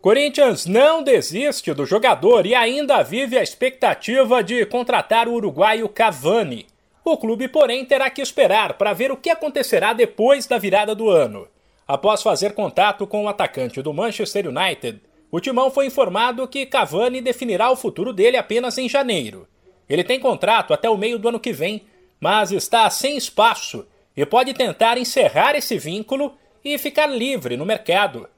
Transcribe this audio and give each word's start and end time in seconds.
Corinthians 0.00 0.64
não 0.64 1.02
desiste 1.02 1.74
do 1.74 1.84
jogador 1.84 2.46
e 2.46 2.54
ainda 2.54 3.02
vive 3.02 3.36
a 3.36 3.42
expectativa 3.42 4.44
de 4.44 4.64
contratar 4.64 5.26
o 5.26 5.32
uruguaio 5.32 5.88
Cavani. 5.88 6.66
O 7.04 7.16
clube, 7.16 7.48
porém, 7.48 7.84
terá 7.84 8.08
que 8.08 8.22
esperar 8.22 8.74
para 8.74 8.92
ver 8.92 9.10
o 9.10 9.16
que 9.16 9.28
acontecerá 9.28 9.92
depois 9.92 10.46
da 10.46 10.56
virada 10.56 10.94
do 10.94 11.10
ano. 11.10 11.48
Após 11.86 12.22
fazer 12.22 12.52
contato 12.52 13.08
com 13.08 13.24
o 13.24 13.28
atacante 13.28 13.82
do 13.82 13.92
Manchester 13.92 14.46
United, 14.46 15.00
o 15.32 15.40
timão 15.40 15.68
foi 15.68 15.86
informado 15.86 16.46
que 16.46 16.64
Cavani 16.64 17.20
definirá 17.20 17.68
o 17.68 17.76
futuro 17.76 18.12
dele 18.12 18.36
apenas 18.36 18.78
em 18.78 18.88
janeiro. 18.88 19.48
Ele 19.88 20.04
tem 20.04 20.20
contrato 20.20 20.72
até 20.72 20.88
o 20.88 20.96
meio 20.96 21.18
do 21.18 21.28
ano 21.28 21.40
que 21.40 21.52
vem, 21.52 21.82
mas 22.20 22.52
está 22.52 22.88
sem 22.88 23.16
espaço 23.16 23.84
e 24.16 24.24
pode 24.24 24.54
tentar 24.54 24.96
encerrar 24.96 25.56
esse 25.56 25.76
vínculo 25.76 26.36
e 26.64 26.78
ficar 26.78 27.06
livre 27.06 27.56
no 27.56 27.66
mercado. 27.66 28.28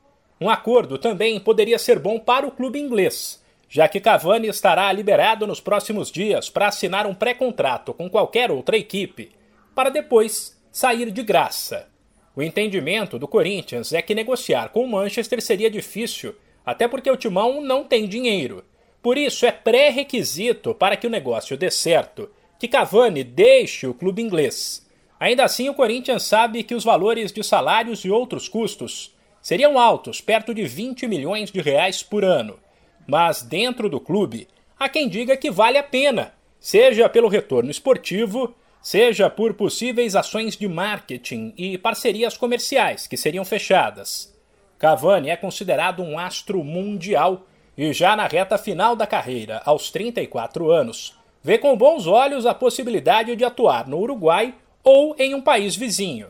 Um 0.40 0.48
acordo 0.48 0.96
também 0.96 1.38
poderia 1.38 1.78
ser 1.78 1.98
bom 1.98 2.18
para 2.18 2.46
o 2.46 2.50
clube 2.50 2.80
inglês, 2.80 3.44
já 3.68 3.86
que 3.86 4.00
Cavani 4.00 4.48
estará 4.48 4.90
liberado 4.90 5.46
nos 5.46 5.60
próximos 5.60 6.10
dias 6.10 6.48
para 6.48 6.68
assinar 6.68 7.06
um 7.06 7.14
pré-contrato 7.14 7.92
com 7.92 8.08
qualquer 8.08 8.50
outra 8.50 8.78
equipe, 8.78 9.32
para 9.74 9.90
depois 9.90 10.58
sair 10.72 11.10
de 11.10 11.22
graça. 11.22 11.88
O 12.34 12.42
entendimento 12.42 13.18
do 13.18 13.28
Corinthians 13.28 13.92
é 13.92 14.00
que 14.00 14.14
negociar 14.14 14.70
com 14.70 14.82
o 14.82 14.88
Manchester 14.88 15.42
seria 15.42 15.70
difícil, 15.70 16.34
até 16.64 16.88
porque 16.88 17.10
o 17.10 17.16
timão 17.16 17.60
não 17.60 17.84
tem 17.84 18.08
dinheiro. 18.08 18.64
Por 19.02 19.18
isso, 19.18 19.44
é 19.44 19.52
pré-requisito 19.52 20.74
para 20.74 20.96
que 20.96 21.06
o 21.06 21.10
negócio 21.10 21.56
dê 21.56 21.70
certo 21.70 22.30
que 22.58 22.68
Cavani 22.68 23.24
deixe 23.24 23.86
o 23.86 23.94
clube 23.94 24.22
inglês. 24.22 24.86
Ainda 25.18 25.44
assim, 25.44 25.68
o 25.68 25.74
Corinthians 25.74 26.22
sabe 26.22 26.62
que 26.62 26.74
os 26.74 26.84
valores 26.84 27.30
de 27.32 27.42
salários 27.42 28.04
e 28.04 28.10
outros 28.10 28.48
custos 28.48 29.14
seriam 29.40 29.78
altos, 29.78 30.20
perto 30.20 30.54
de 30.54 30.64
20 30.64 31.06
milhões 31.06 31.50
de 31.50 31.60
reais 31.60 32.02
por 32.02 32.24
ano. 32.24 32.58
Mas 33.06 33.42
dentro 33.42 33.88
do 33.88 34.00
clube, 34.00 34.48
há 34.78 34.88
quem 34.88 35.08
diga 35.08 35.36
que 35.36 35.50
vale 35.50 35.78
a 35.78 35.82
pena, 35.82 36.32
seja 36.58 37.08
pelo 37.08 37.28
retorno 37.28 37.70
esportivo, 37.70 38.54
seja 38.82 39.28
por 39.28 39.54
possíveis 39.54 40.16
ações 40.16 40.56
de 40.56 40.68
marketing 40.68 41.52
e 41.56 41.76
parcerias 41.76 42.36
comerciais 42.36 43.06
que 43.06 43.16
seriam 43.16 43.44
fechadas. 43.44 44.34
Cavani 44.78 45.28
é 45.28 45.36
considerado 45.36 46.02
um 46.02 46.18
astro 46.18 46.64
mundial 46.64 47.46
e 47.76 47.92
já 47.92 48.16
na 48.16 48.26
reta 48.26 48.56
final 48.56 48.96
da 48.96 49.06
carreira, 49.06 49.60
aos 49.64 49.90
34 49.90 50.70
anos, 50.70 51.16
vê 51.42 51.58
com 51.58 51.76
bons 51.76 52.06
olhos 52.06 52.46
a 52.46 52.54
possibilidade 52.54 53.36
de 53.36 53.44
atuar 53.44 53.86
no 53.86 53.98
Uruguai 53.98 54.54
ou 54.82 55.14
em 55.18 55.34
um 55.34 55.40
país 55.40 55.76
vizinho. 55.76 56.28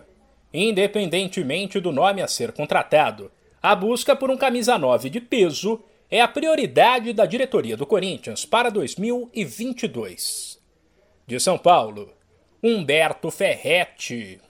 Independentemente 0.53 1.81
do 1.81 1.91
nome 1.91 2.23
a 2.23 2.29
ser 2.29 2.53
contratado, 2.53 3.31
a 3.62 3.75
busca 3.75 4.15
por 4.15 4.31
um 4.31 4.37
camisa 4.37 4.79
9 4.79 5.09
de 5.09 5.20
peso 5.20 5.83
é 6.11 6.20
a 6.20 6.29
prioridade 6.29 7.12
da 7.12 7.25
diretoria 7.25 7.77
do 7.77 7.87
Corinthians 7.87 8.45
para 8.45 8.69
2022. 8.70 10.61
De 11.27 11.41
São 11.41 11.57
Paulo, 11.57 12.12
Humberto 12.62 13.31
Ferretti. 13.31 14.39